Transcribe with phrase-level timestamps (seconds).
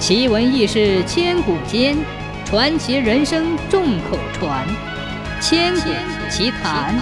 [0.00, 1.94] 奇闻异事千古间，
[2.46, 4.66] 传奇人生众口传。
[5.42, 5.90] 千古
[6.30, 6.98] 奇谈。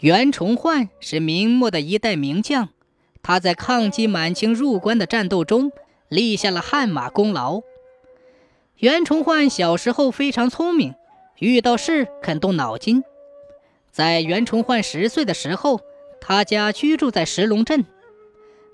[0.00, 2.68] 袁崇焕是明末的一代名将，
[3.22, 5.72] 他在抗击满清入关的战斗中
[6.10, 7.62] 立下了汗马功劳。
[8.76, 10.94] 袁崇焕小时候非常聪明，
[11.38, 13.02] 遇到事肯动脑筋。
[13.90, 15.80] 在袁崇焕十岁的时候，
[16.20, 17.86] 他家居住在石龙镇。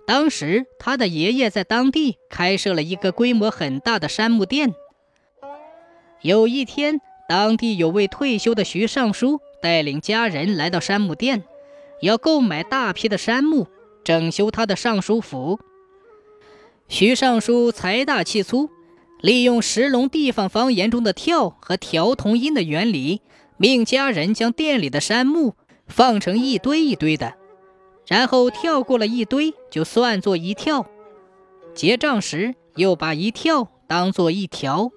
[0.07, 4.75] 当时，他的爷爷在当地开设了一个规模很大的杉木店。
[6.23, 11.45] 有一天，当地有位退休的徐尚书带领家人来到杉木店，
[12.03, 13.69] 要购买大批的杉木，
[14.03, 15.61] 整修他的尚书府。
[16.89, 18.69] 徐尚书财大气粗，
[19.21, 23.21] 利用石龙地方方言中的“跳”和调同音的原理，
[23.57, 25.55] 命家人将店里的杉木
[25.87, 27.35] 放成一堆一堆的。
[28.07, 30.87] 然后跳过了一堆，就算作一跳。
[31.75, 34.91] 结账时又把一跳当做一条。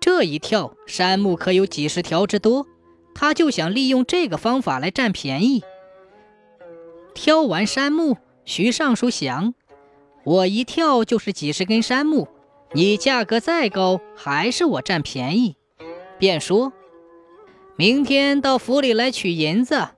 [0.00, 2.66] 这一跳，山木可有几十条之多。
[3.14, 5.62] 他就想利用这个方法来占便宜。
[7.12, 9.52] 挑完山木，徐尚书想：
[10.24, 12.28] 我一跳就是几十根山木，
[12.72, 15.56] 你价格再高，还是我占便宜。
[16.18, 16.72] 便说
[17.76, 19.88] ：“明天到府里来取银子。”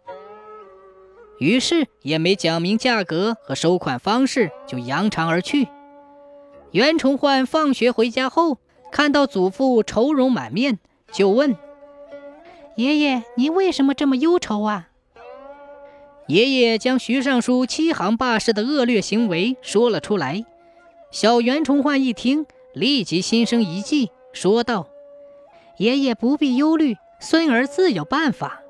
[1.43, 5.67] 于是也没讲明价格和收款方式，就扬长而去。
[6.71, 8.59] 袁崇焕放学回家后，
[8.93, 10.79] 看到祖父愁容满面，
[11.11, 11.57] 就问
[12.77, 14.91] ：“爷爷，您为什么这么忧愁啊？”
[16.29, 20.45] 爷爷将徐尚书欺行霸市的恶劣行为说了出来。
[21.11, 24.87] 小袁崇焕一听，立即心生一计，说道
[25.79, 28.63] ：“爷爷不必忧虑，孙儿自有办法。”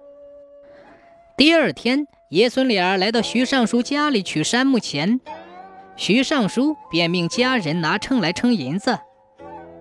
[1.36, 2.08] 第二天。
[2.32, 5.20] 爷孙俩来到徐尚书家里取杉木钱，
[5.96, 8.98] 徐尚书便命家人拿秤来称银子。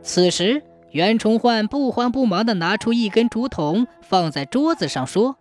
[0.04, 5.38] 此时，袁崇焕不慌不忙地拿出一根竹筒，放在桌子上说：“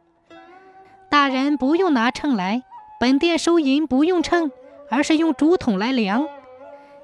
[1.10, 2.62] 大人不用拿秤来，
[3.00, 4.52] 本店收银不用秤，
[4.88, 6.28] 而是用竹筒来量。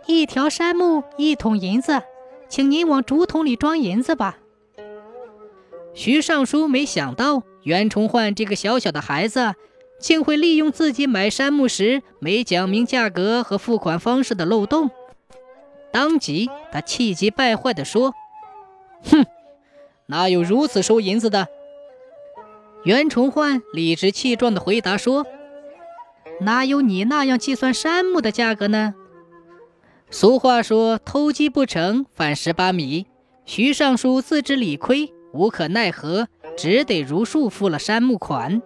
[0.06, 2.00] 一条杉木一桶银子，
[2.48, 4.38] 请您往竹筒里装银子吧。”
[5.94, 9.56] 徐尚书没想到袁崇焕这个小小的孩子。
[9.98, 14.90] 竟会利用自己买杉木时没讲明价格和付款方式的漏洞，
[15.90, 18.14] 当即他气急败坏地说
[19.10, 19.24] ：“哼，
[20.06, 21.48] 哪有如此收银子的？”
[22.84, 25.26] 袁崇焕理直气壮地回答说
[26.42, 28.94] ：“哪有你那样计算杉木的价格呢？”
[30.08, 33.06] 俗话说：“偷鸡不成反蚀把米。”
[33.44, 38.60] 徐尚书自知理亏，无可奈何，只得如数付了杉木款。